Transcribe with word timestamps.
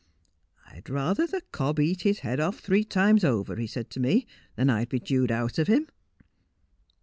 "I'd 0.71 0.89
rather 0.89 1.27
the 1.27 1.41
cob 1.51 1.79
eat 1.79 2.01
his 2.01 2.21
head 2.21 2.39
off 2.39 2.57
three 2.57 2.83
times 2.83 3.23
over," 3.23 3.55
he 3.57 3.67
said 3.67 3.91
to 3.91 3.99
me," 3.99 4.25
than 4.55 4.67
I'd 4.67 4.89
be 4.89 4.99
jewed 4.99 5.31
out 5.31 5.59
of 5.59 5.67
him."' 5.67 5.89